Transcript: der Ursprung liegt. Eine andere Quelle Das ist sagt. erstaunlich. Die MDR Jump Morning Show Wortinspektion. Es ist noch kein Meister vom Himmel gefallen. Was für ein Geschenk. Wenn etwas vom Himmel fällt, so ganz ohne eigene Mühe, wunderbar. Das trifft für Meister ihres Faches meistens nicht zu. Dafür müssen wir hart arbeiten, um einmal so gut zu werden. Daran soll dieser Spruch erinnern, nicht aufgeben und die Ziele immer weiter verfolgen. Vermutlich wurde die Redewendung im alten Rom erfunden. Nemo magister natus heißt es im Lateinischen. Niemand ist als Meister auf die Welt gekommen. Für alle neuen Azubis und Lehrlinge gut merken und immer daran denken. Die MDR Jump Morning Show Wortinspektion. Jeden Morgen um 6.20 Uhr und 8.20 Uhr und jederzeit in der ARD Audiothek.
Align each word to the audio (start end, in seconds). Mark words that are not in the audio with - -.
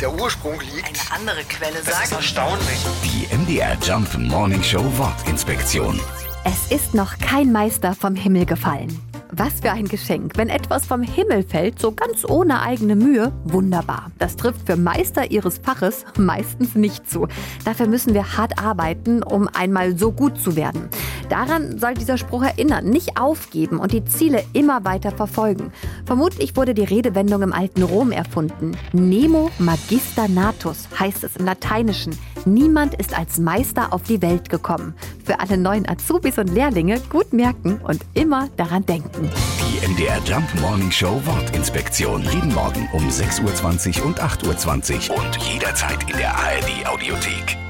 der 0.00 0.12
Ursprung 0.12 0.60
liegt. 0.60 0.86
Eine 1.10 1.20
andere 1.20 1.44
Quelle 1.44 1.74
Das 1.84 1.88
ist 1.88 2.10
sagt. 2.10 2.12
erstaunlich. 2.12 2.84
Die 3.04 3.34
MDR 3.34 3.76
Jump 3.82 4.16
Morning 4.18 4.62
Show 4.62 4.84
Wortinspektion. 4.98 6.00
Es 6.44 6.70
ist 6.70 6.94
noch 6.94 7.18
kein 7.18 7.50
Meister 7.52 7.94
vom 7.94 8.14
Himmel 8.14 8.46
gefallen. 8.46 9.00
Was 9.32 9.54
für 9.60 9.72
ein 9.72 9.88
Geschenk. 9.88 10.32
Wenn 10.36 10.48
etwas 10.48 10.86
vom 10.86 11.02
Himmel 11.02 11.42
fällt, 11.42 11.80
so 11.80 11.90
ganz 11.90 12.24
ohne 12.24 12.60
eigene 12.62 12.94
Mühe, 12.94 13.32
wunderbar. 13.44 14.10
Das 14.18 14.36
trifft 14.36 14.66
für 14.66 14.76
Meister 14.76 15.30
ihres 15.32 15.58
Faches 15.58 16.04
meistens 16.16 16.74
nicht 16.76 17.10
zu. 17.10 17.26
Dafür 17.64 17.88
müssen 17.88 18.14
wir 18.14 18.36
hart 18.36 18.58
arbeiten, 18.62 19.22
um 19.24 19.48
einmal 19.48 19.98
so 19.98 20.12
gut 20.12 20.40
zu 20.40 20.54
werden. 20.54 20.88
Daran 21.28 21.78
soll 21.78 21.94
dieser 21.94 22.18
Spruch 22.18 22.42
erinnern, 22.42 22.84
nicht 22.84 23.18
aufgeben 23.18 23.78
und 23.78 23.92
die 23.92 24.04
Ziele 24.04 24.44
immer 24.52 24.84
weiter 24.84 25.10
verfolgen. 25.10 25.72
Vermutlich 26.04 26.56
wurde 26.56 26.74
die 26.74 26.84
Redewendung 26.84 27.42
im 27.42 27.52
alten 27.52 27.82
Rom 27.82 28.12
erfunden. 28.12 28.76
Nemo 28.92 29.50
magister 29.58 30.28
natus 30.28 30.88
heißt 30.98 31.24
es 31.24 31.36
im 31.36 31.46
Lateinischen. 31.46 32.16
Niemand 32.44 32.94
ist 32.94 33.16
als 33.16 33.38
Meister 33.38 33.92
auf 33.92 34.04
die 34.04 34.22
Welt 34.22 34.50
gekommen. 34.50 34.94
Für 35.24 35.40
alle 35.40 35.58
neuen 35.58 35.88
Azubis 35.88 36.38
und 36.38 36.48
Lehrlinge 36.54 37.00
gut 37.10 37.32
merken 37.32 37.80
und 37.82 38.00
immer 38.14 38.48
daran 38.56 38.86
denken. 38.86 39.30
Die 39.60 39.86
MDR 39.86 40.20
Jump 40.24 40.48
Morning 40.60 40.90
Show 40.90 41.20
Wortinspektion. 41.24 42.22
Jeden 42.22 42.54
Morgen 42.54 42.88
um 42.92 43.08
6.20 43.08 44.00
Uhr 44.00 44.06
und 44.06 44.22
8.20 44.22 45.10
Uhr 45.10 45.16
und 45.18 45.36
jederzeit 45.38 46.08
in 46.10 46.16
der 46.18 46.34
ARD 46.34 46.86
Audiothek. 46.86 47.65